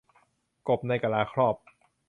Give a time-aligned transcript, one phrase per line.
[0.67, 1.55] กบในกะลาครอบ